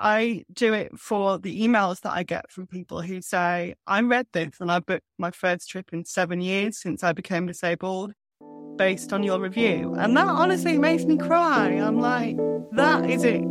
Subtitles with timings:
[0.00, 4.28] I do it for the emails that I get from people who say, I read
[4.32, 8.12] this and I booked my first trip in seven years since I became disabled
[8.76, 9.96] based on your review.
[9.98, 11.70] And that honestly makes me cry.
[11.70, 12.36] I'm like,
[12.76, 13.42] that is it.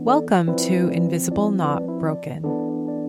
[0.00, 2.67] Welcome to Invisible Not Broken.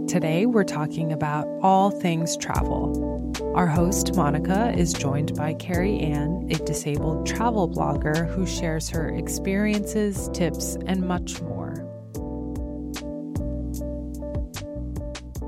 [0.09, 3.31] Today we're talking about all things travel.
[3.53, 9.09] Our host, Monica, is joined by Carrie Ann, a disabled travel blogger who shares her
[9.09, 11.75] experiences, tips, and much more.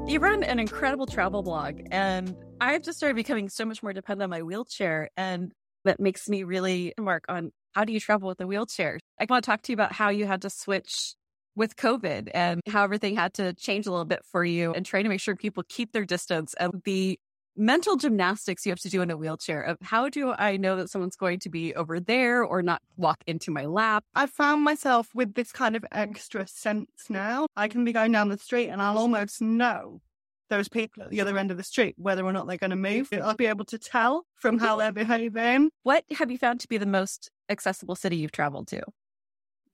[0.07, 4.25] You run an incredible travel blog, and I've just started becoming so much more dependent
[4.25, 5.09] on my wheelchair.
[5.17, 5.53] And
[5.85, 8.99] that makes me really mark on how do you travel with a wheelchair?
[9.19, 11.15] I want to talk to you about how you had to switch
[11.55, 15.03] with COVID and how everything had to change a little bit for you and trying
[15.03, 17.19] to make sure people keep their distance and the
[17.57, 20.89] mental gymnastics you have to do in a wheelchair of how do I know that
[20.89, 24.03] someone's going to be over there or not walk into my lap?
[24.15, 25.87] I found myself with this kind of mm.
[25.91, 27.47] extra sense now.
[27.55, 30.01] I can be going down the street and I'll almost know
[30.49, 32.75] those people at the other end of the street, whether or not they're going to
[32.75, 33.09] move.
[33.13, 35.71] I'll be able to tell from how they're behaving.
[35.83, 38.83] What have you found to be the most accessible city you've traveled to?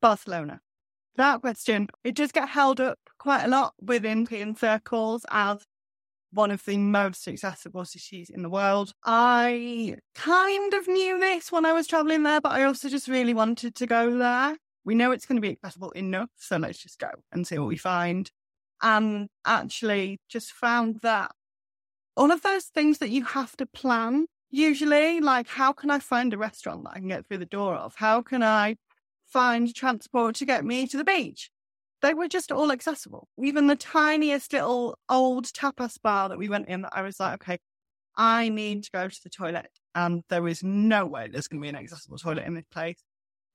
[0.01, 0.61] Barcelona.
[1.17, 5.65] That question, it does get held up quite a lot within European circles as
[6.31, 8.93] one of the most accessible cities in the world.
[9.03, 13.33] I kind of knew this when I was traveling there, but I also just really
[13.33, 14.57] wanted to go there.
[14.85, 17.67] We know it's going to be accessible enough, so let's just go and see what
[17.67, 18.29] we find.
[18.83, 21.31] And actually, just found that
[22.15, 26.33] all of those things that you have to plan usually, like how can I find
[26.33, 27.95] a restaurant that I can get through the door of?
[27.95, 28.75] How can I
[29.31, 31.51] find transport to get me to the beach?
[32.01, 33.27] they were just all accessible.
[33.41, 37.41] Even the tiniest little old tapas bar that we went in, that I was like,
[37.41, 37.59] okay,
[38.15, 39.69] I need to go to the toilet.
[39.95, 43.03] And there is no way there's going to be an accessible toilet in this place.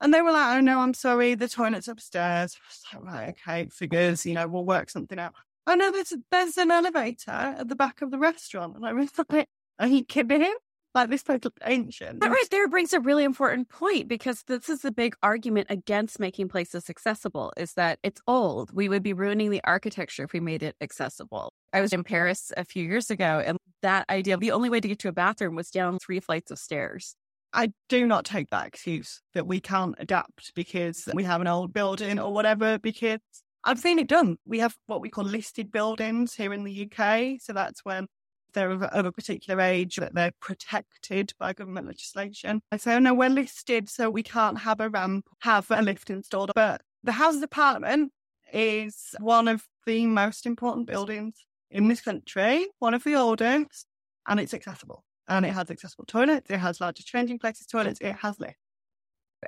[0.01, 2.57] And they were like, oh no, I'm sorry, the toilet's upstairs.
[2.92, 5.34] I was like, right, okay, figures, you know, we'll work something out.
[5.67, 8.75] Oh no, there's, there's an elevator at the back of the restaurant.
[8.75, 9.48] And I was like,
[9.79, 10.55] are you kidding?
[10.95, 12.20] Like this looks ancient.
[12.20, 16.20] That right there brings a really important point because this is the big argument against
[16.20, 18.73] making places accessible is that it's old.
[18.75, 21.52] We would be ruining the architecture if we made it accessible.
[21.73, 24.89] I was in Paris a few years ago and that idea, the only way to
[24.89, 27.17] get to a bathroom was down three flights of stairs.
[27.52, 31.73] I do not take that excuse that we can't adapt because we have an old
[31.73, 33.19] building or whatever, because
[33.64, 34.36] I've seen it done.
[34.47, 37.41] We have what we call listed buildings here in the UK.
[37.41, 38.07] So that's when
[38.52, 42.63] they're of, of, a particular age, that they're protected by government legislation.
[42.70, 46.11] I say, oh no, we're listed, so we can't have a ramp, have a lift
[46.11, 46.52] installed.
[46.55, 48.13] But the Houses of Parliament
[48.52, 51.35] is one of the most important buildings
[51.70, 53.86] in this country, one of the oldest,
[54.29, 55.05] and it's accessible.
[55.29, 58.58] And it has accessible toilets, it has larger changing places toilets, it has lifts.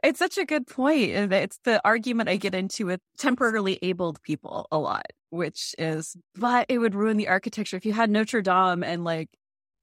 [0.02, 1.10] It's such a good point.
[1.32, 6.66] It's the argument I get into with temporarily abled people a lot, which is, but
[6.68, 7.76] it would ruin the architecture.
[7.76, 9.28] If you had Notre Dame and like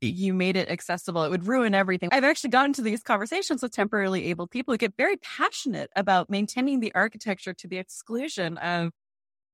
[0.02, 2.10] you made it accessible, it would ruin everything.
[2.12, 6.30] I've actually gotten to these conversations with temporarily abled people who get very passionate about
[6.30, 8.92] maintaining the architecture to the exclusion of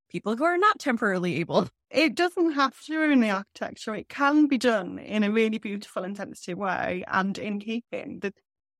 [0.10, 1.68] people who are not temporarily able.
[1.92, 3.94] It doesn't have to ruin the architecture.
[3.94, 8.20] It can be done in a really beautiful and sensitive way and in keeping.
[8.20, 8.34] The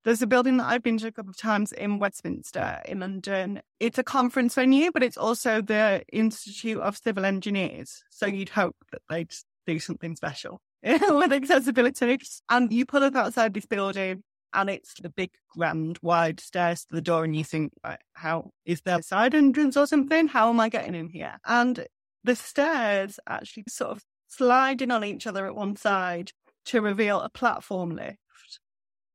[0.08, 3.62] there's a building that I've been to a couple of times in Westminster in London.
[3.82, 8.06] It's a conference venue, but it's also the Institute of Civil Engineers.
[8.10, 9.34] So you'd hope that they'd
[9.66, 12.20] do something special with accessibility.
[12.50, 14.24] And you pull up outside this building
[14.54, 18.52] and it's the big, grand, wide stairs to the door, and you think, right, how
[18.64, 20.30] is there a side entrance or something?
[20.30, 21.36] How am I getting in here?
[21.46, 21.86] And
[22.24, 26.32] the stairs actually sort of sliding on each other at one side
[26.68, 28.20] to reveal a platform lift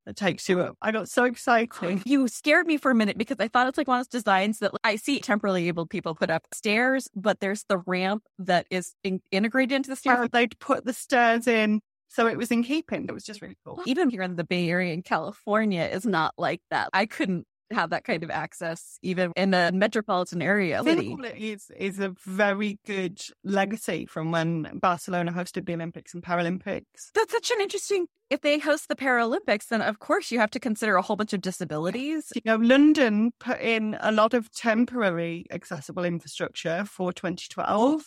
[0.06, 0.76] that takes you up.
[0.82, 2.02] I got so excited.
[2.04, 4.58] You scared me for a minute because I thought it's like one of those designs
[4.58, 8.94] that I see temporarily able people put up stairs, but there's the ramp that is
[9.04, 10.28] in- integrated into the stairs.
[10.32, 11.80] They'd put the stairs in.
[12.08, 13.06] So it was in keeping.
[13.08, 13.80] It was just really cool.
[13.86, 16.90] Even here in the Bay Area in California is not like that.
[16.92, 20.82] I couldn't have that kind of access even in a metropolitan area.
[20.82, 21.16] City.
[21.36, 27.10] Is, is a very good legacy from when Barcelona hosted the Olympics and Paralympics.
[27.14, 28.06] That's such an interesting.
[28.30, 31.32] If they host the Paralympics, then of course you have to consider a whole bunch
[31.32, 32.32] of disabilities.
[32.34, 38.04] You know, London put in a lot of temporary accessible infrastructure for 2012,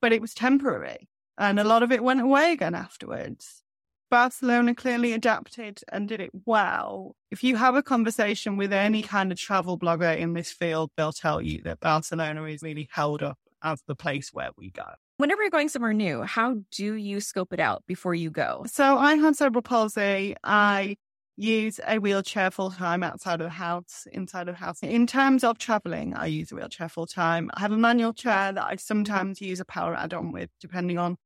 [0.00, 1.08] but it was temporary.
[1.36, 3.62] And a lot of it went away again afterwards.
[4.10, 7.14] Barcelona clearly adapted and did it well.
[7.30, 11.12] If you have a conversation with any kind of travel blogger in this field, they'll
[11.12, 14.86] tell you that Barcelona is really held up as the place where we go.
[15.18, 18.64] Whenever you're going somewhere new, how do you scope it out before you go?
[18.66, 20.36] So I had cerebral palsy.
[20.44, 20.96] I
[21.36, 24.78] use a wheelchair full time outside of the house, inside of the house.
[24.82, 27.50] In terms of traveling, I use a wheelchair full time.
[27.54, 30.98] I have a manual chair that I sometimes use a power add on with, depending
[30.98, 31.16] on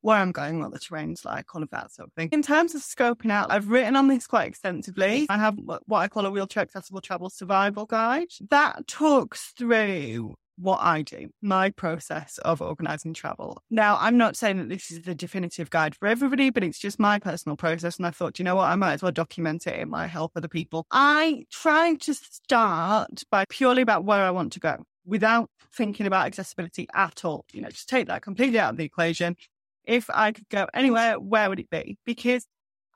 [0.00, 2.28] where I'm going, what the terrain's like, all of that sort of thing.
[2.32, 5.26] In terms of scoping out, I've written on this quite extensively.
[5.28, 10.80] I have what I call a wheelchair accessible travel survival guide that talks through what
[10.80, 13.62] I do, my process of organizing travel.
[13.70, 16.98] Now, I'm not saying that this is the definitive guide for everybody, but it's just
[16.98, 17.98] my personal process.
[17.98, 19.78] And I thought, you know what, I might as well document it.
[19.78, 20.86] It might help other people.
[20.90, 26.26] I try to start by purely about where I want to go without thinking about
[26.26, 27.44] accessibility at all.
[27.52, 29.36] You know, just take that completely out of the equation.
[29.86, 31.96] If I could go anywhere, where would it be?
[32.04, 32.46] Because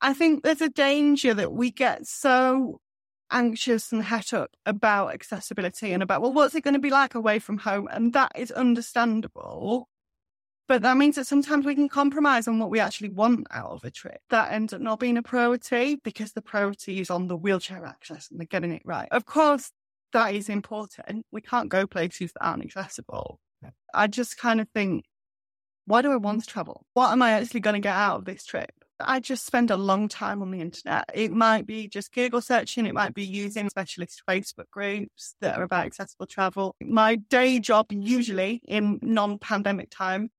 [0.03, 2.81] I think there's a danger that we get so
[3.31, 7.15] anxious and het up about accessibility and about, well, what's it going to be like
[7.15, 7.89] away from home?
[7.91, 9.89] And that is understandable.
[10.67, 13.85] But that means that sometimes we can compromise on what we actually want out of
[13.85, 14.21] a trip.
[14.31, 18.31] That ends up not being a priority because the priority is on the wheelchair access
[18.31, 19.09] and the getting it right.
[19.11, 19.73] Of course,
[20.13, 21.27] that is important.
[21.33, 23.41] We can't go places that aren't accessible.
[23.93, 25.05] I just kind of think,
[25.91, 26.43] why do I want mm-hmm.
[26.43, 26.87] to travel?
[26.95, 28.71] What am I actually going to get out of this trip?
[29.01, 31.05] I just spend a long time on the internet.
[31.15, 35.63] It might be just Google searching, it might be using specialist Facebook groups that are
[35.63, 36.77] about accessible travel.
[36.83, 40.31] My day job, usually in non pandemic time,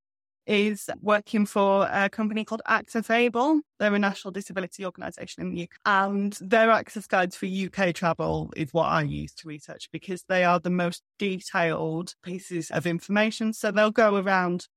[0.48, 3.62] is working for a company called Accessable.
[3.80, 5.70] They're a national disability organisation in the UK.
[5.86, 10.44] And their access guides for UK travel is what I use to research because they
[10.44, 13.54] are the most detailed pieces of information.
[13.54, 14.68] So they'll go around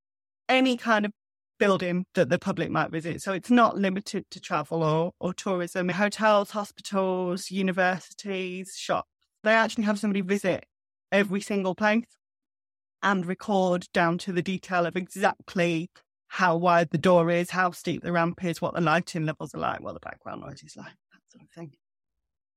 [0.48, 1.12] any kind of
[1.58, 3.22] building that the public might visit.
[3.22, 5.88] So it's not limited to travel or, or tourism.
[5.88, 9.08] Hotels, hospitals, universities, shops.
[9.42, 10.66] They actually have somebody visit
[11.12, 12.04] every single place
[13.02, 15.90] and record down to the detail of exactly
[16.28, 19.60] how wide the door is, how steep the ramp is, what the lighting levels are
[19.60, 21.72] like, what the background noise is like, that sort of thing.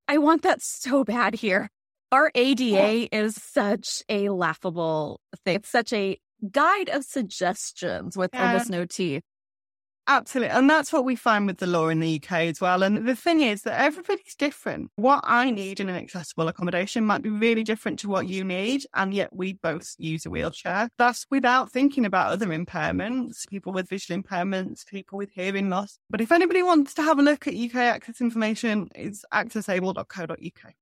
[0.07, 1.69] I want that so bad here.
[2.11, 5.57] Our ADA is such a laughable thing.
[5.57, 6.17] It's such a
[6.51, 8.51] guide of suggestions with yeah.
[8.51, 9.23] almost no teeth.
[10.09, 10.55] Absolutely.
[10.55, 12.81] And that's what we find with the law in the UK as well.
[12.81, 14.89] And the thing is that everybody's different.
[14.95, 18.85] What I need in an accessible accommodation might be really different to what you need.
[18.93, 20.87] And yet we both use a wheelchair.
[20.97, 25.99] That's without thinking about other impairments, people with visual impairments, people with hearing loss.
[26.09, 30.73] But if anybody wants to have a look at UK access information, it's accessable.co.uk.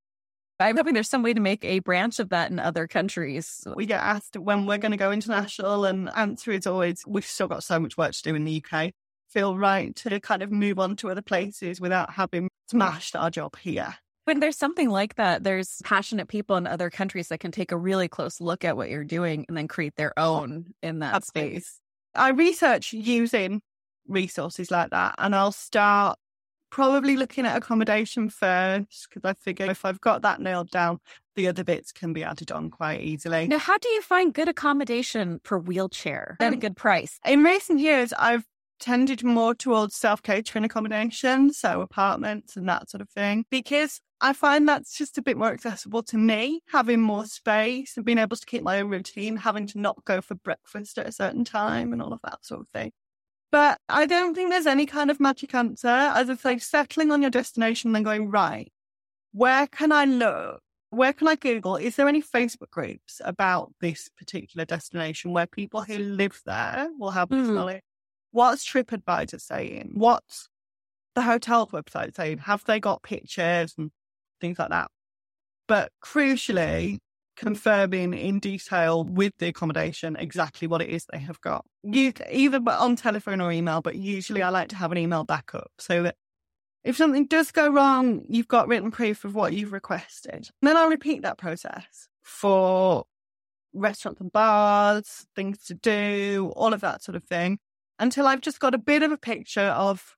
[0.59, 3.67] I'm hoping there's some way to make a branch of that in other countries.
[3.75, 7.47] We get asked when we're going to go international, and answer is always we've still
[7.47, 8.91] got so much work to do in the UK.
[9.29, 13.57] Feel right to kind of move on to other places without having smashed our job
[13.57, 13.95] here.
[14.23, 17.77] When there's something like that, there's passionate people in other countries that can take a
[17.77, 21.59] really close look at what you're doing and then create their own in that Absolutely.
[21.59, 21.79] space.
[22.15, 23.61] I research using
[24.07, 26.17] resources like that, and I'll start
[26.75, 30.99] probably looking at accommodation first because I figure if I've got that nailed down,
[31.37, 33.47] the other bits can be added on quite easily.
[33.47, 37.17] Now, how do you find good accommodation for wheelchair at a um, good price?
[37.25, 38.43] In recent years, I've
[38.77, 44.33] tended more towards self catering accommodation, so apartments and that sort of thing, because I
[44.33, 48.35] find that's just a bit more accessible to me, having more space and being able
[48.35, 51.93] to keep my own routine, having to not go for breakfast at a certain time
[51.93, 52.91] and all of that sort of thing.
[53.51, 55.87] But I don't think there's any kind of magic answer.
[55.87, 58.71] As I say, settling on your destination and then going, right,
[59.31, 60.61] where can I look?
[60.89, 61.75] Where can I Google?
[61.75, 67.11] Is there any Facebook groups about this particular destination where people who live there will
[67.11, 67.53] have this mm.
[67.53, 67.81] knowledge?
[68.31, 69.91] What's TripAdvisor saying?
[69.95, 70.49] What's
[71.15, 72.39] the hotel website saying?
[72.39, 73.91] Have they got pictures and
[74.41, 74.89] things like that?
[75.67, 76.99] But crucially,
[77.35, 81.65] confirming in detail with the accommodation exactly what it is they have got.
[81.83, 86.03] Either on telephone or email, but usually I like to have an email backup so
[86.03, 86.15] that
[86.83, 90.33] if something does go wrong, you've got written proof of what you've requested.
[90.33, 93.05] And then I'll repeat that process for
[93.73, 97.57] restaurants and bars, things to do, all of that sort of thing,
[97.99, 100.15] until I've just got a bit of a picture of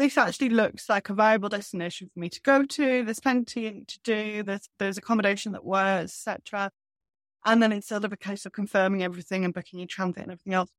[0.00, 3.04] this actually looks like a viable destination for me to go to.
[3.04, 4.42] There's plenty to do.
[4.42, 6.70] There's there's accommodation that works, etc.
[7.44, 10.32] And then it's sort of a case of confirming everything and booking your transit and
[10.32, 10.70] everything else.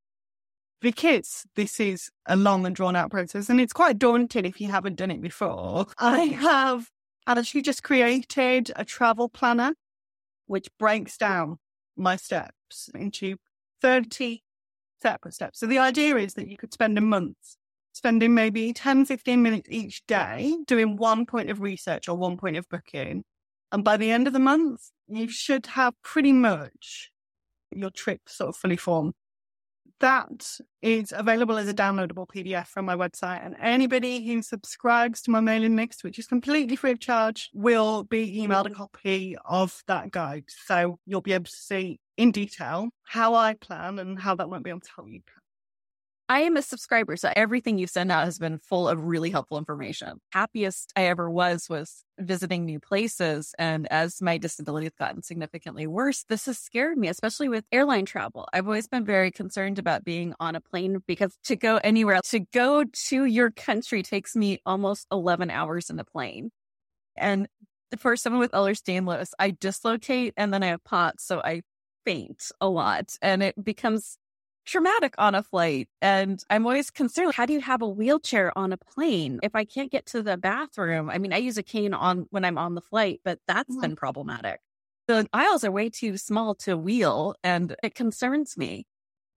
[0.82, 4.70] Because this is a long and drawn out process, and it's quite daunting if you
[4.70, 5.86] haven't done it before.
[6.00, 6.90] I have
[7.28, 9.76] actually just created a travel planner
[10.48, 11.60] which breaks down
[11.96, 13.38] my steps into
[13.82, 14.42] 30
[15.00, 15.60] separate steps.
[15.60, 17.58] So the idea is that you could spend a month
[17.94, 22.58] spending maybe 10, 15 minutes each day doing one point of research or one point
[22.58, 23.24] of booking.
[23.72, 27.12] And by the end of the month, you should have pretty much
[27.72, 29.14] your trip sort of fully formed.
[30.00, 33.46] that is available as a downloadable PDF from my website.
[33.46, 38.04] And anybody who subscribes to my mailing list, which is completely free of charge, will
[38.04, 38.74] be emailed a mm-hmm.
[38.74, 40.46] copy of that guide.
[40.66, 44.64] So you'll be able to see in detail how I plan and how that won't
[44.64, 45.41] be able to help you plan.
[46.32, 49.58] I am a subscriber, so everything you send out has been full of really helpful
[49.58, 50.22] information.
[50.32, 53.54] Happiest I ever was was visiting new places.
[53.60, 58.06] And as my disability has gotten significantly worse, this has scared me, especially with airline
[58.06, 58.48] travel.
[58.54, 62.40] I've always been very concerned about being on a plane because to go anywhere, to
[62.40, 66.52] go to your country takes me almost 11 hours in a plane.
[67.18, 67.50] And
[67.98, 71.26] for someone with Ehlers-Danlos, I dislocate and then I have POTS.
[71.26, 71.64] So I
[72.06, 74.18] faint a lot and it becomes
[74.72, 75.90] traumatic on a flight.
[76.02, 79.66] And I'm always concerned how do you have a wheelchair on a plane if I
[79.66, 81.10] can't get to the bathroom?
[81.10, 83.82] I mean, I use a cane on when I'm on the flight, but that's mm-hmm.
[83.82, 84.62] been problematic.
[85.08, 88.86] The aisles are way too small to wheel, and it concerns me.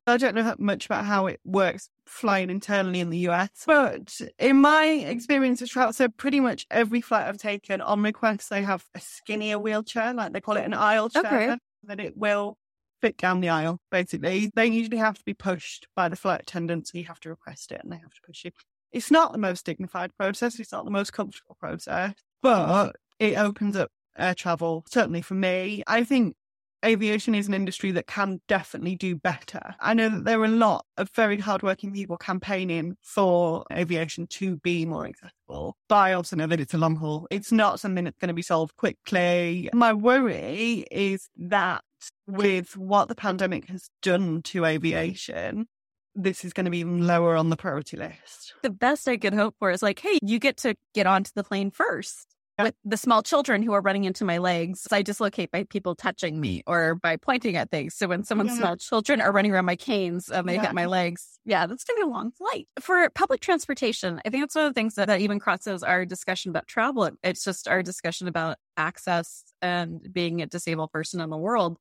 [0.07, 4.61] I don't know much about how it works flying internally in the US, but in
[4.61, 8.85] my experience of travel, so pretty much every flight I've taken on request, they have
[8.95, 11.57] a skinnier wheelchair, like they call it an aisle chair, okay.
[11.85, 12.59] that it will
[13.05, 14.51] fit down the aisle, basically.
[14.55, 17.71] They usually have to be pushed by the flight attendant, so you have to request
[17.71, 18.51] it and they have to push you.
[18.93, 23.77] It's not the most dignified process, it's not the most comfortable process, but it opens
[23.77, 25.83] up air travel, certainly for me.
[25.87, 26.35] I think
[26.83, 29.75] aviation is an industry that can definitely do better.
[29.81, 34.57] I know that there are a lot of very hardworking people campaigning for aviation to
[34.59, 35.77] be more accessible.
[35.89, 37.27] But I also know that it's a long haul.
[37.31, 39.71] It's not something that's going to be solved quickly.
[39.73, 41.83] My worry is that
[42.27, 45.67] with what the pandemic has done to aviation,
[46.15, 48.55] this is going to be even lower on the priority list.
[48.63, 51.45] The best I could hope for is like, hey, you get to get onto the
[51.45, 52.29] plane first.
[52.57, 52.67] Yeah.
[52.67, 56.41] With the small children who are running into my legs, I dislocate by people touching
[56.41, 57.97] me or by pointing at things.
[57.97, 58.59] So when someone's yeah.
[58.59, 60.67] small children are running around my canes, um, they yeah.
[60.67, 61.41] hit my legs.
[61.45, 62.69] Yeah, that's going to be a long flight.
[62.79, 66.05] For public transportation, I think that's one of the things that, that even crosses our
[66.07, 67.11] discussion about travel.
[67.25, 71.79] It's just our discussion about access and being a disabled person in the world.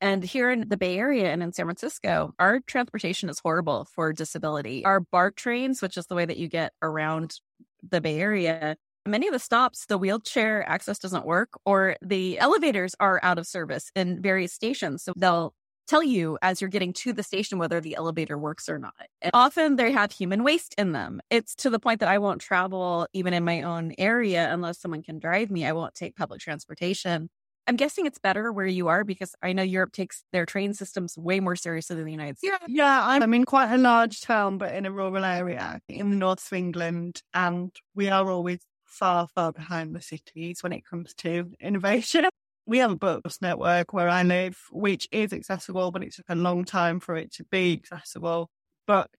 [0.00, 4.12] And here in the Bay Area and in San Francisco, our transportation is horrible for
[4.12, 4.84] disability.
[4.84, 7.40] Our BART trains, which is the way that you get around
[7.88, 8.76] the Bay Area,
[9.06, 13.46] many of the stops, the wheelchair access doesn't work or the elevators are out of
[13.46, 15.02] service in various stations.
[15.02, 15.54] So they'll
[15.86, 18.94] tell you as you're getting to the station whether the elevator works or not.
[19.20, 21.20] And often they have human waste in them.
[21.30, 25.02] It's to the point that I won't travel even in my own area unless someone
[25.02, 25.66] can drive me.
[25.66, 27.28] I won't take public transportation
[27.66, 31.16] I'm guessing it's better where you are because I know Europe takes their train systems
[31.16, 32.56] way more seriously than the United States.
[32.62, 33.06] Yeah, yeah.
[33.06, 36.56] I'm in quite a large town, but in a rural area in the north of
[36.56, 42.26] England, and we are always far, far behind the cities when it comes to innovation.
[42.66, 46.34] We have a bus network where I live, which is accessible, but it took a
[46.34, 48.48] long time for it to be accessible.
[48.86, 49.10] But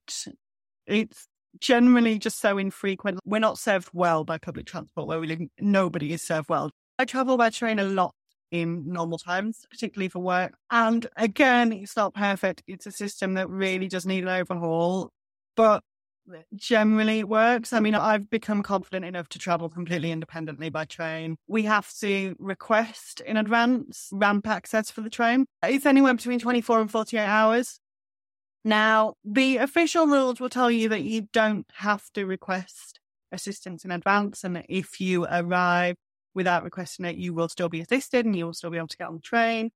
[0.85, 1.27] it's
[1.59, 3.19] generally just so infrequent.
[3.25, 5.41] We're not served well by public transport where we live.
[5.59, 6.71] Nobody is served well.
[6.99, 8.13] I travel by train a lot
[8.51, 10.53] in normal times, particularly for work.
[10.69, 12.63] And again, it's not perfect.
[12.67, 15.09] It's a system that really does need an overhaul,
[15.55, 15.83] but
[16.55, 17.73] generally it works.
[17.73, 21.37] I mean, I've become confident enough to travel completely independently by train.
[21.47, 25.45] We have to request in advance ramp access for the train.
[25.63, 27.79] It's anywhere between 24 and 48 hours.
[28.63, 32.99] Now, the official rules will tell you that you don't have to request
[33.31, 34.43] assistance in advance.
[34.43, 35.95] And if you arrive
[36.33, 38.97] without requesting it, you will still be assisted and you will still be able to
[38.97, 39.71] get on the train.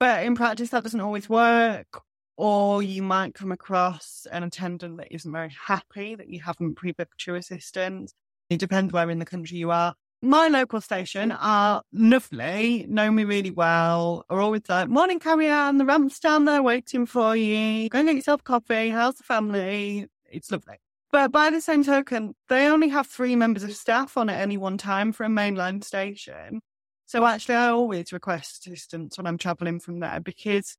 [0.00, 2.02] But in practice, that doesn't always work.
[2.36, 6.92] Or you might come across an attendant that isn't very happy that you haven't pre
[6.92, 8.12] booked your assistance.
[8.50, 9.94] It depends where in the country you are.
[10.20, 15.76] My local station are lovely, know me really well, are always like, morning, Carrie Ann,
[15.76, 17.90] the ramp's down there waiting for you.
[17.90, 18.88] Go and get yourself coffee.
[18.88, 20.06] How's the family?
[20.30, 20.76] It's lovely.
[21.14, 24.56] But by the same token, they only have three members of staff on at any
[24.56, 26.60] one time for a mainline station.
[27.06, 30.76] So actually, I always request assistance when I'm traveling from there because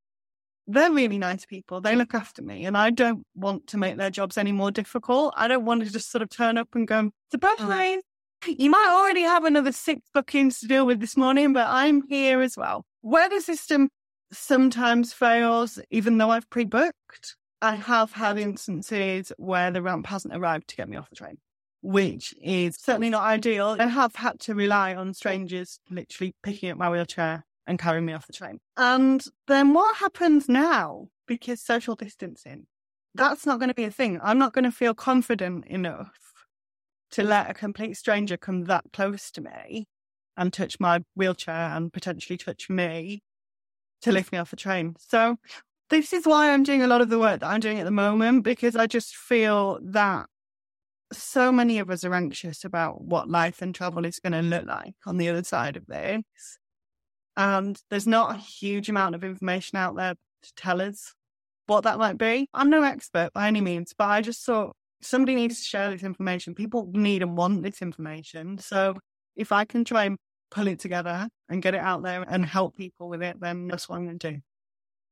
[0.68, 1.80] they're really nice people.
[1.80, 5.34] They look after me, and I don't want to make their jobs any more difficult.
[5.38, 8.02] I don't want to just sort of turn up and go, surprise,
[8.46, 12.42] you might already have another six bookings to deal with this morning, but I'm here
[12.42, 12.84] as well.
[13.00, 13.88] Where the system
[14.34, 20.36] sometimes fails, even though I've pre booked, I have had instances where the ramp hasn't
[20.36, 21.38] arrived to get me off the train,
[21.82, 23.76] which is certainly not ideal.
[23.80, 28.14] I have had to rely on strangers literally picking up my wheelchair and carrying me
[28.14, 28.60] off the train.
[28.78, 31.08] And then what happens now?
[31.28, 32.68] Because social distancing,
[33.16, 34.20] that's not going to be a thing.
[34.22, 36.20] I'm not going to feel confident enough
[37.12, 39.88] to let a complete stranger come that close to me
[40.38, 43.24] and touch my wheelchair and potentially touch me
[44.02, 44.96] to lift me off the train.
[45.00, 45.38] So
[45.90, 47.92] this is why I'm doing a lot of the work that I'm doing at the
[47.92, 50.28] moment because I just feel that
[51.14, 54.66] so many of us are anxious about what life and travel is going to look
[54.66, 56.24] like on the other side of this.
[57.38, 61.14] And there's not a huge amount of information out there to tell us
[61.68, 62.48] what that might be.
[62.54, 66.04] I'm no expert by any means, but I just thought somebody needs to share this
[66.04, 66.56] information.
[66.56, 68.58] People need and want this information.
[68.58, 68.96] So
[69.36, 70.18] if I can try and
[70.50, 73.90] pull it together and get it out there and help people with it, then that's
[73.90, 74.40] what I'm going to do.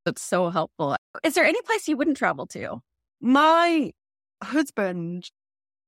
[0.05, 0.95] That's so helpful.
[1.23, 2.81] Is there any place you wouldn't travel to?
[3.21, 3.91] My
[4.43, 5.29] husband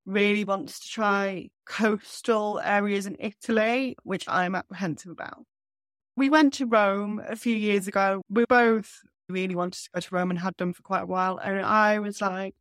[0.05, 5.43] really wants to try coastal areas in Italy, which I'm apprehensive about.
[6.15, 8.21] We went to Rome a few years ago.
[8.29, 11.37] We both really wanted to go to Rome and had done for quite a while.
[11.37, 12.55] And I was like,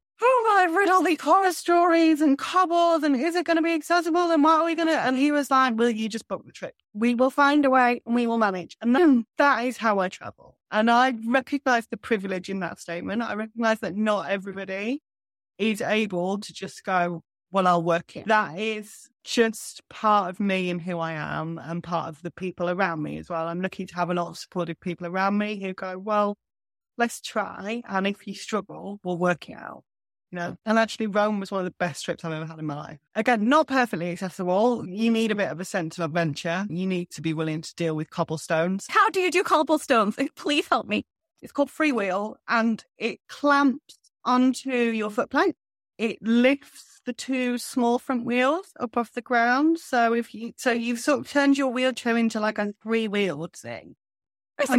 [0.54, 3.73] oh, I've read all these horror stories and cobbles, and is it going to be
[3.73, 4.30] accessible?
[4.30, 4.99] And what are we going to?
[4.99, 6.75] And he was like, will you just book the trip?
[6.92, 8.76] We will find a way and we will manage.
[8.80, 10.56] And then that is how I travel.
[10.70, 13.23] And I recognize the privilege in that statement.
[13.23, 15.02] I recognize that not everybody
[15.58, 18.26] is able to just go, well, I'll work it.
[18.26, 22.68] That is just part of me and who I am and part of the people
[22.68, 23.46] around me as well.
[23.46, 26.37] I'm lucky to have a lot of supportive people around me who go, well,
[26.99, 27.82] let's try.
[27.88, 29.84] And if you struggle, we'll work it out.
[30.34, 32.66] You know, and actually Rome was one of the best trips I've ever had in
[32.66, 32.98] my life.
[33.14, 34.84] Again, not perfectly accessible.
[34.84, 36.66] You need a bit of a sense of adventure.
[36.68, 38.88] You need to be willing to deal with cobblestones.
[38.90, 40.18] How do you do cobblestones?
[40.34, 41.06] Please help me.
[41.40, 45.54] It's called freewheel and it clamps onto your foot plate.
[45.98, 49.78] It lifts the two small front wheels up off the ground.
[49.78, 53.52] So if you so you've sort of turned your wheelchair into like a three wheeled
[53.52, 53.94] thing.
[54.58, 54.70] It's,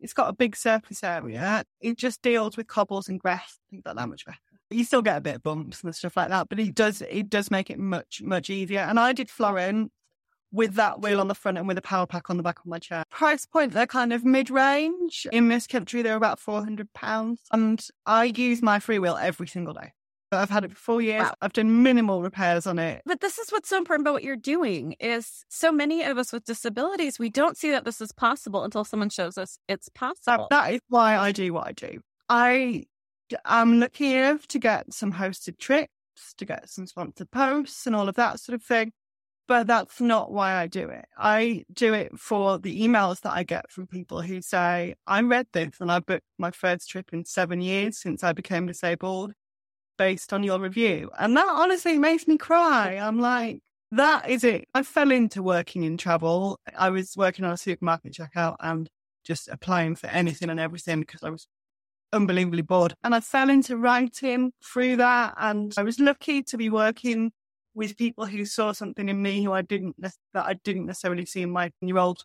[0.00, 1.62] it's got a big surface area.
[1.80, 3.60] It just deals with cobbles and grass.
[3.68, 4.38] I think that that much better.
[4.70, 7.30] You still get a bit of bumps and stuff like that, but it does it
[7.30, 8.80] does make it much much easier.
[8.80, 9.90] And I did Florence
[10.52, 12.66] with that wheel on the front and with a power pack on the back of
[12.66, 13.04] my chair.
[13.10, 15.26] Price point, they're kind of mid range.
[15.32, 17.36] In this country, they're about £400.
[17.52, 19.92] And I use my freewheel every single day.
[20.32, 21.22] I've had it for four years.
[21.22, 21.34] Wow.
[21.40, 23.02] I've done minimal repairs on it.
[23.06, 26.32] But this is what's so important about what you're doing is so many of us
[26.32, 30.48] with disabilities, we don't see that this is possible until someone shows us it's possible.
[30.50, 32.00] that, that is why I do what I do.
[32.28, 32.84] I
[33.44, 35.90] am lucky enough to get some hosted trips,
[36.38, 38.92] to get some sponsored posts and all of that sort of thing.
[39.48, 41.04] But that's not why I do it.
[41.16, 45.46] I do it for the emails that I get from people who say, I read
[45.52, 49.34] this and I booked my first trip in seven years since I became disabled
[49.98, 51.10] based on your review.
[51.18, 52.94] And that honestly makes me cry.
[52.94, 53.60] I'm like,
[53.92, 54.66] that is it.
[54.74, 56.58] I fell into working in travel.
[56.76, 58.90] I was working on a supermarket checkout and
[59.24, 61.46] just applying for anything and everything because I was
[62.12, 62.94] unbelievably bored.
[63.04, 65.34] And I fell into writing through that.
[65.38, 67.32] And I was lucky to be working
[67.74, 71.42] with people who saw something in me who I didn't, that I didn't necessarily see
[71.42, 72.24] in my year old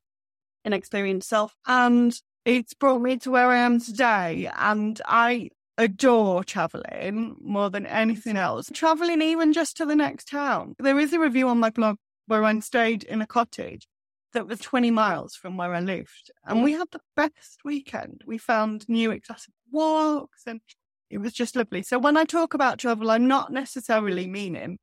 [0.63, 1.53] inexperienced self.
[1.67, 2.13] And
[2.45, 4.49] it's brought me to where I am today.
[4.57, 8.69] And I adore traveling more than anything else.
[8.73, 10.75] Traveling even just to the next town.
[10.79, 13.87] There is a review on my blog where I stayed in a cottage
[14.33, 16.31] that was 20 miles from where I lived.
[16.45, 18.21] And we had the best weekend.
[18.25, 20.61] We found new accessible walks and
[21.09, 21.83] it was just lovely.
[21.83, 24.77] So when I talk about travel, I'm not necessarily meaning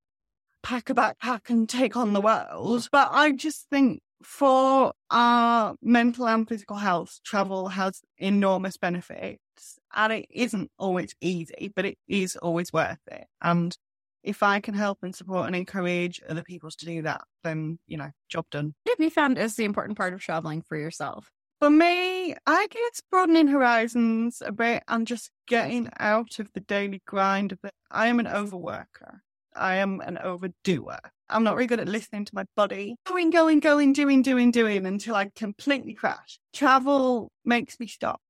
[0.63, 6.29] pack a backpack and take on the world, but I just think for our mental
[6.29, 12.37] and physical health, travel has enormous benefits and it isn't always easy, but it is
[12.37, 13.27] always worth it.
[13.41, 13.77] And
[14.23, 17.97] if I can help and support and encourage other people to do that, then, you
[17.97, 18.75] know, job done.
[18.85, 21.31] What have you found is the important part of traveling for yourself?
[21.61, 27.03] For me, I guess broadening horizons a bit and just getting out of the daily
[27.05, 27.73] grind of it.
[27.91, 29.21] I am an overworker.
[29.57, 30.99] I am an overdoer.
[31.29, 32.95] I'm not really good at listening to my body.
[33.07, 36.39] Going, going, going, doing, doing, doing until I completely crash.
[36.53, 38.21] Travel makes me stop.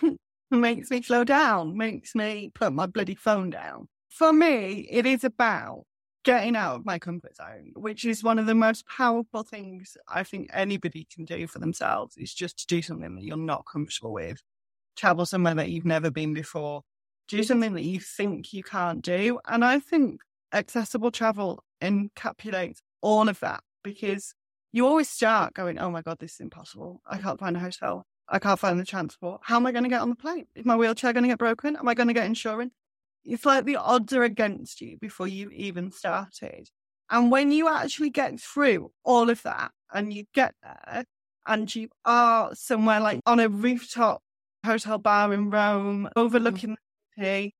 [0.50, 3.88] makes me slow down, makes me put my bloody phone down.
[4.16, 5.82] For me, it is about
[6.24, 10.22] getting out of my comfort zone, which is one of the most powerful things I
[10.22, 14.14] think anybody can do for themselves is just to do something that you're not comfortable
[14.14, 14.40] with.
[14.96, 16.80] Travel somewhere that you've never been before.
[17.28, 17.44] Do mm-hmm.
[17.44, 19.38] something that you think you can't do.
[19.46, 24.32] And I think accessible travel encapsulates all of that because
[24.72, 27.02] you always start going, oh my God, this is impossible.
[27.06, 28.06] I can't find a hotel.
[28.30, 29.42] I can't find the transport.
[29.44, 30.46] How am I going to get on the plane?
[30.54, 31.76] Is my wheelchair going to get broken?
[31.76, 32.72] Am I going to get insurance?
[33.26, 36.68] It's like the odds are against you before you even started.
[37.10, 41.04] And when you actually get through all of that and you get there
[41.46, 44.22] and you are somewhere like on a rooftop
[44.64, 46.18] hotel bar in Rome, mm-hmm.
[46.18, 46.76] overlooking
[47.16, 47.54] the city,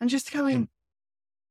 [0.00, 0.68] and just going, mm.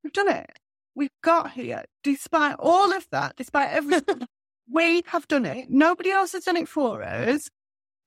[0.04, 0.50] we've done it.
[0.96, 1.86] We've got here.
[2.04, 4.28] Despite all of that, despite everything,
[4.72, 5.70] we have done it.
[5.70, 7.50] Nobody else has done it for us.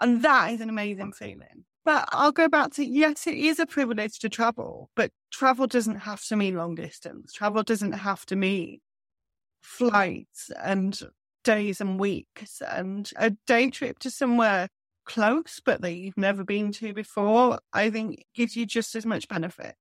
[0.00, 1.64] And that is an amazing feeling.
[1.86, 6.00] But I'll go back to yes, it is a privilege to travel, but travel doesn't
[6.00, 7.32] have to mean long distance.
[7.32, 8.80] Travel doesn't have to mean
[9.62, 11.00] flights and
[11.44, 14.68] days and weeks and a day trip to somewhere
[15.04, 19.28] close but that you've never been to before, I think gives you just as much
[19.28, 19.76] benefit.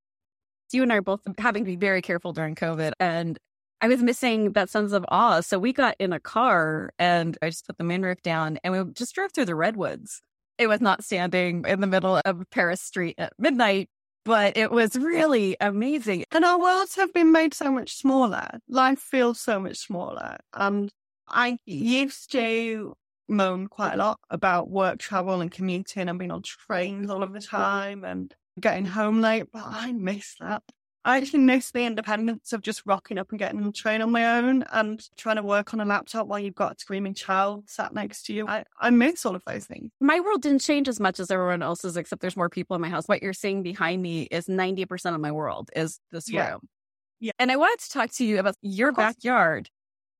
[0.71, 3.39] You and I are both having to be very careful during COVID and
[3.81, 5.41] I was missing that sense of awe.
[5.41, 8.73] So we got in a car and I just put the main roof down and
[8.73, 10.21] we just drove through the redwoods.
[10.57, 13.89] It was not standing in the middle of Paris Street at midnight,
[14.23, 16.25] but it was really amazing.
[16.31, 18.47] And our worlds have been made so much smaller.
[18.69, 20.37] Life feels so much smaller.
[20.53, 20.91] And
[21.27, 22.95] I used to
[23.27, 27.33] moan quite a lot about work travel and commuting and being on trains all of
[27.33, 30.63] the time and getting home late, but I miss that.
[31.05, 34.09] I actually miss the independence of just rocking up and getting on the train on
[34.11, 37.69] my own and trying to work on a laptop while you've got a screaming child
[37.69, 38.47] sat next to you.
[38.47, 39.91] I, I miss all of those things.
[40.01, 42.89] My world didn't change as much as everyone else's, except there's more people in my
[42.89, 43.07] house.
[43.07, 46.53] What you're seeing behind me is 90% of my world is this Yeah.
[46.53, 46.61] room.
[47.19, 47.33] Yeah.
[47.37, 49.69] And I wanted to talk to you about your backyard.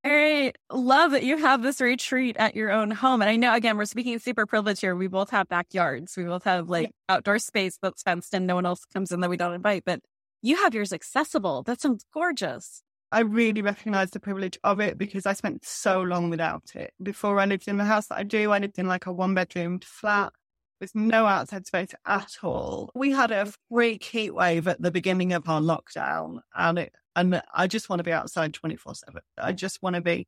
[0.03, 3.23] I love that you have this retreat at your own home.
[3.23, 4.95] And I know, again, we're speaking super privilege here.
[4.95, 6.15] We both have backyards.
[6.15, 9.31] We both have like outdoor space that's fenced and No one else comes in that
[9.31, 9.99] we don't invite, but
[10.45, 11.63] you have yours accessible.
[11.63, 12.83] That sounds gorgeous.
[13.11, 16.93] I really recognize the privilege of it because I spent so long without it.
[17.01, 19.33] Before I lived in the house that I do, I lived in like a one
[19.33, 20.33] bedroom flat
[20.79, 22.91] with no outside space at all.
[22.93, 27.41] We had a freak heat wave at the beginning of our lockdown and it and
[27.53, 29.21] I just want to be outside 24 7.
[29.37, 30.27] I just want to be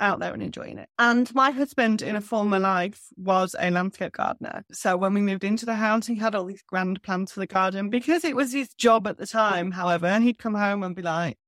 [0.00, 0.88] out there and enjoying it.
[0.98, 4.64] And my husband in a former life was a landscape gardener.
[4.72, 7.46] So when we moved into the house, he had all these grand plans for the
[7.46, 9.72] garden because it was his job at the time.
[9.72, 11.38] However, And he'd come home and be like,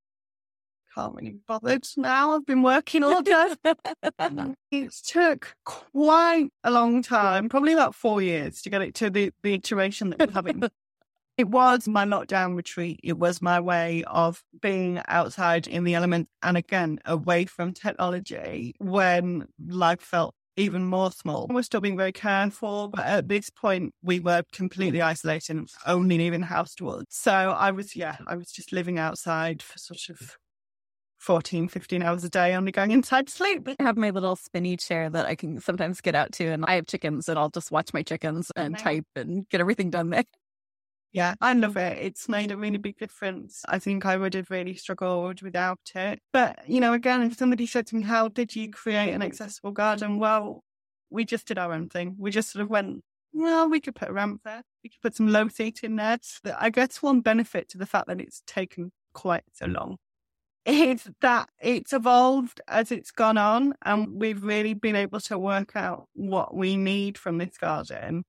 [0.95, 2.35] can't really be bothered now.
[2.35, 3.55] I've been working all day.
[4.71, 9.33] it took quite a long time, probably about four years to get it to the,
[9.43, 10.63] the iteration that we're having.
[11.41, 13.01] It was my lockdown retreat.
[13.03, 18.75] It was my way of being outside in the element and again, away from technology
[18.77, 21.47] when life felt even more small.
[21.49, 26.19] We're still being very careful, but at this point, we were completely isolated and only
[26.19, 27.05] leaving the house to us.
[27.09, 30.37] So I was, yeah, I was just living outside for sort of
[31.21, 33.67] 14, 15 hours a day, only going inside to sleep.
[33.67, 36.75] I have my little spinny chair that I can sometimes get out to, and I
[36.75, 40.25] have chickens, and I'll just watch my chickens and type and get everything done there.
[41.13, 41.99] Yeah, I love it.
[41.99, 43.65] It's made a really big difference.
[43.69, 46.21] I think I would have really struggled without it.
[46.33, 49.73] But, you know, again, if somebody said to me, How did you create an accessible
[49.73, 50.19] garden?
[50.21, 50.63] Well,
[51.11, 52.15] we just did our own thing.
[52.19, 54.63] We just sort of went, Well, we could put a ramp there.
[54.85, 56.19] We could put some low seat in there.
[56.57, 59.97] I guess one benefit to the fact that it's taken quite so long
[60.67, 65.75] is that it's evolved as it's gone on, and we've really been able to work
[65.77, 68.25] out what we need from this garden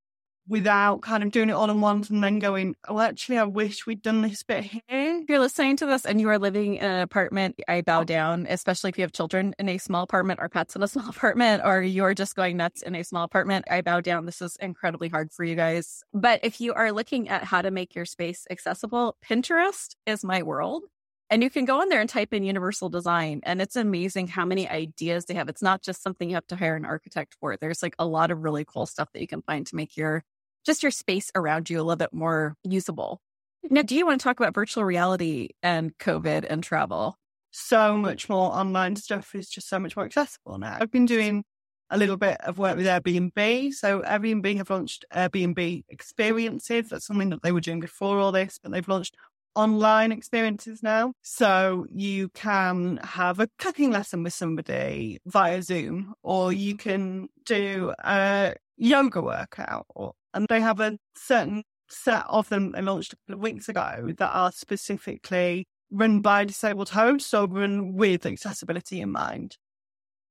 [0.48, 3.86] without kind of doing it all in once and then going, oh, actually, I wish
[3.86, 4.82] we'd done this bit here.
[4.90, 8.04] If you're listening to this and you are living in an apartment, I bow oh.
[8.04, 11.10] down, especially if you have children in a small apartment or pets in a small
[11.10, 13.66] apartment, or you're just going nuts in a small apartment.
[13.70, 14.26] I bow down.
[14.26, 16.04] This is incredibly hard for you guys.
[16.14, 20.44] But if you are looking at how to make your space accessible, Pinterest is my
[20.44, 20.84] world.
[21.32, 23.40] And you can go on there and type in universal design.
[23.44, 25.48] And it's amazing how many ideas they have.
[25.48, 27.56] It's not just something you have to hire an architect for.
[27.56, 30.26] There's like a lot of really cool stuff that you can find to make your
[30.66, 33.22] just your space around you a little bit more usable.
[33.66, 33.76] Mm-hmm.
[33.76, 37.18] Now, do you want to talk about virtual reality and COVID and travel?
[37.52, 40.78] So much more online stuff is just so much more accessible now.
[40.80, 41.44] I've been doing
[41.90, 43.74] a little bit of work with Airbnb.
[43.74, 46.90] So Airbnb have launched Airbnb experiences.
[46.90, 49.16] That's something that they were doing before all this, but they've launched
[49.56, 51.12] online experiences now.
[51.22, 57.94] So you can have a cooking lesson with somebody via Zoom, or you can do
[58.00, 63.16] a yoga workout, or, and they have a certain set of them they launched a
[63.18, 69.02] couple of weeks ago that are specifically run by disabled hosts or run with accessibility
[69.02, 69.58] in mind.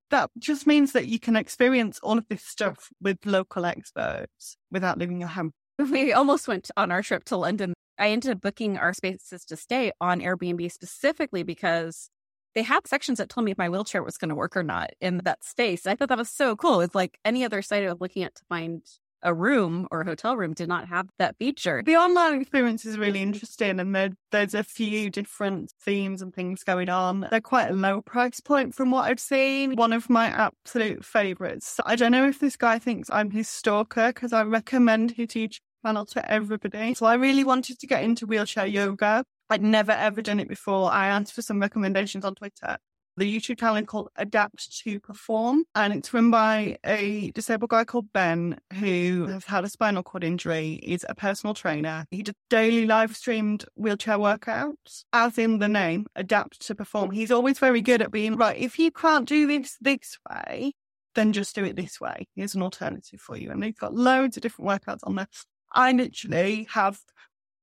[0.09, 4.97] That just means that you can experience all of this stuff with local experts without
[4.97, 5.51] leaving your home.
[5.77, 7.73] We almost went on our trip to London.
[7.97, 12.09] I ended up booking our spaces to stay on Airbnb specifically because
[12.53, 14.89] they had sections that told me if my wheelchair was going to work or not
[14.99, 15.87] in that space.
[15.87, 16.81] I thought that was so cool.
[16.81, 18.81] It's like any other site I was looking at to find
[19.23, 21.81] a room or a hotel room did not have that feature.
[21.85, 23.33] The online experience is really mm-hmm.
[23.33, 27.27] interesting, and there, there's a few different themes and things going on.
[27.29, 29.75] They're quite a low price point from what I've seen.
[29.75, 31.79] One of my absolute favourites.
[31.85, 35.59] I don't know if this guy thinks I'm his stalker because I recommend his YouTube
[35.85, 36.93] channel to everybody.
[36.93, 39.23] So I really wanted to get into wheelchair yoga.
[39.49, 40.91] I'd never ever done it before.
[40.91, 42.77] I asked for some recommendations on Twitter.
[43.17, 48.11] The YouTube channel called Adapt to Perform, and it's run by a disabled guy called
[48.13, 50.79] Ben who has had a spinal cord injury.
[50.81, 52.05] He's a personal trainer.
[52.09, 57.11] He does daily live streamed wheelchair workouts, as in the name, Adapt to Perform.
[57.11, 58.57] He's always very good at being right.
[58.57, 60.71] If you can't do this this way,
[61.15, 62.27] then just do it this way.
[62.35, 63.51] Here's an alternative for you.
[63.51, 65.27] And they've got loads of different workouts on there.
[65.73, 66.99] I literally have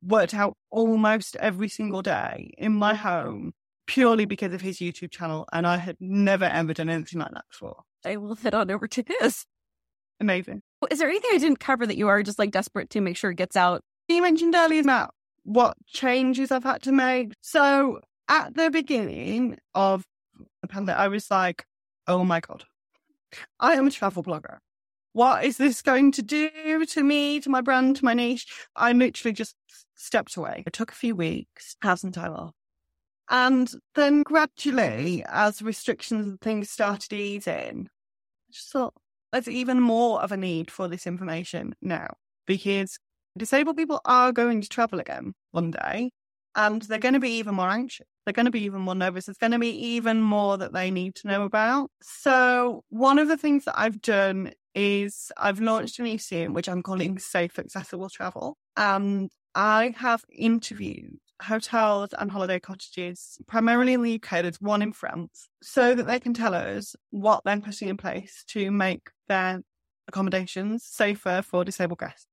[0.02, 3.54] worked out almost every single day in my home
[3.88, 5.48] purely because of his YouTube channel.
[5.52, 7.82] And I had never ever done anything like that before.
[8.04, 9.46] I will head on over to his.
[10.20, 10.62] Amazing.
[10.90, 13.32] Is there anything I didn't cover that you are just like desperate to make sure
[13.32, 13.82] it gets out?
[14.06, 17.32] You mentioned earlier about what changes I've had to make.
[17.40, 20.04] So at the beginning of
[20.60, 21.64] the pandemic, I was like,
[22.06, 22.64] oh my God,
[23.58, 24.58] I am a travel blogger.
[25.14, 28.46] What is this going to do to me, to my brand, to my niche?
[28.76, 29.56] I literally just
[29.96, 30.62] stepped away.
[30.66, 32.54] It took a few weeks, had some time off.
[33.30, 38.94] And then gradually, as restrictions and things started easing, I just thought
[39.32, 42.08] there's even more of a need for this information now
[42.46, 42.98] because
[43.36, 46.10] disabled people are going to travel again one day
[46.54, 48.06] and they're going to be even more anxious.
[48.24, 49.26] They're going to be even more nervous.
[49.26, 51.90] There's going to be even more that they need to know about.
[52.02, 56.82] So, one of the things that I've done is I've launched an series, which I'm
[56.82, 58.56] calling Safe Accessible Travel.
[58.76, 64.42] And I have interviewed hotels and holiday cottages, primarily in the UK.
[64.42, 68.44] There's one in France, so that they can tell us what they're putting in place
[68.48, 69.60] to make their
[70.06, 72.26] accommodations safer for disabled guests.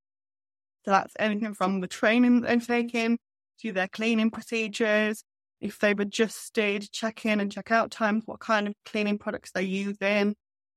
[0.85, 3.17] So that's anything from the training they're taking
[3.61, 5.23] to their cleaning procedures,
[5.61, 9.63] if they've adjusted check in and check out times, what kind of cleaning products they're
[9.63, 10.35] using,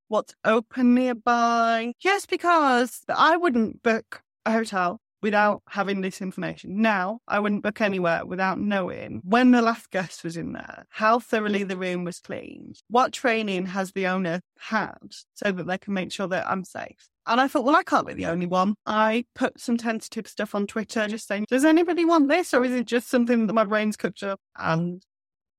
[0.08, 1.92] what's open nearby.
[2.00, 6.80] Just because I wouldn't book a hotel without having this information.
[6.80, 11.18] Now, I wouldn't book anywhere without knowing when the last guest was in there, how
[11.18, 15.94] thoroughly the room was cleaned, what training has the owner had so that they can
[15.94, 17.08] make sure that I'm safe.
[17.26, 18.74] And I thought, well, I can't be the only one.
[18.86, 22.54] I put some tentative stuff on Twitter just saying, does anybody want this?
[22.54, 24.40] Or is it just something that my brain's cooked up?
[24.56, 25.02] And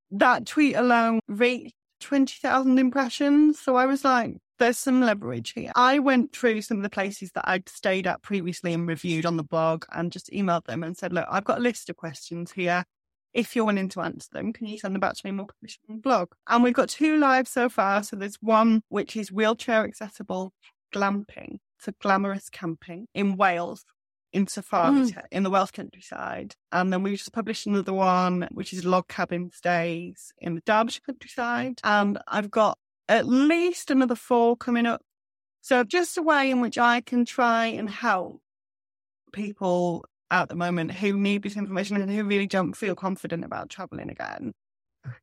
[0.09, 3.59] that tweet alone reached 20,000 impressions.
[3.59, 5.71] So I was like, there's some leverage here.
[5.75, 9.37] I went through some of the places that I'd stayed at previously and reviewed on
[9.37, 12.51] the blog and just emailed them and said, look, I've got a list of questions
[12.51, 12.85] here.
[13.33, 15.69] If you're willing to answer them, can you send them back to me more them
[15.89, 16.31] on the blog?
[16.47, 18.03] And we've got two live so far.
[18.03, 20.53] So there's one which is wheelchair accessible
[20.93, 21.59] glamping.
[21.79, 23.85] So glamorous camping in Wales
[24.31, 25.23] in safari mm.
[25.31, 26.55] in the Welsh countryside.
[26.71, 31.01] And then we just published another one, which is log cabin stays in the Derbyshire
[31.05, 31.79] countryside.
[31.83, 32.77] And I've got
[33.09, 35.01] at least another four coming up.
[35.61, 38.39] So just a way in which I can try and help
[39.33, 43.69] people at the moment who need this information and who really don't feel confident about
[43.69, 44.53] traveling again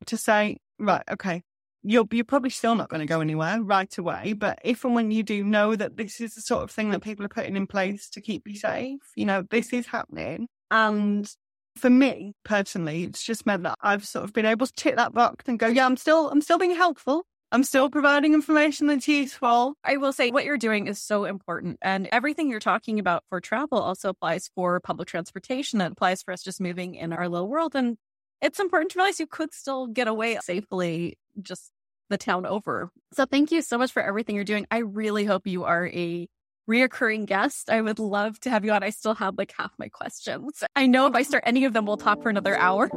[0.05, 1.43] to say, right, okay,
[1.81, 4.33] you're, you're probably still not going to go anywhere right away.
[4.33, 7.01] But if and when you do know that this is the sort of thing that
[7.01, 10.47] people are putting in place to keep you safe, you know, this is happening.
[10.69, 11.31] And
[11.77, 15.13] for me personally, it's just meant that I've sort of been able to tick that
[15.13, 17.25] box and go, yeah, I'm still, I'm still being helpful.
[17.51, 19.75] I'm still providing information that's useful.
[19.83, 21.77] I will say what you're doing is so important.
[21.81, 25.79] And everything you're talking about for travel also applies for public transportation.
[25.79, 27.73] It applies for us just moving in our little world.
[27.73, 27.97] And
[28.41, 31.71] it's important to realize you could still get away safely just
[32.09, 32.89] the town over.
[33.13, 34.67] So thank you so much for everything you're doing.
[34.69, 36.27] I really hope you are a
[36.69, 37.69] reoccurring guest.
[37.69, 38.83] I would love to have you on.
[38.83, 40.63] I still have like half my questions.
[40.75, 42.89] I know if I start any of them, we'll talk for another hour.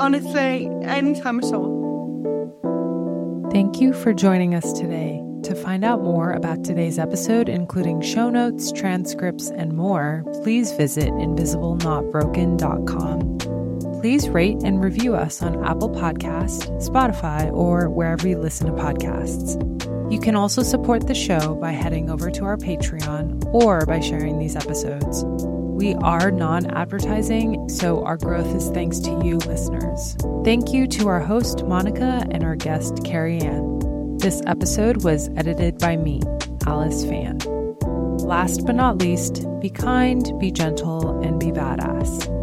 [0.00, 1.79] Honestly, anytime at all.
[3.50, 5.20] Thank you for joining us today.
[5.42, 11.08] To find out more about today's episode, including show notes, transcripts, and more, please visit
[11.08, 13.38] invisible.notbroken.com.
[14.00, 19.60] Please rate and review us on Apple Podcast, Spotify, or wherever you listen to podcasts.
[20.12, 24.38] You can also support the show by heading over to our Patreon or by sharing
[24.38, 25.24] these episodes.
[25.80, 30.14] We are non advertising, so our growth is thanks to you, listeners.
[30.44, 34.18] Thank you to our host, Monica, and our guest, Carrie Ann.
[34.18, 36.20] This episode was edited by me,
[36.66, 37.38] Alice Fan.
[38.18, 42.39] Last but not least, be kind, be gentle, and be badass.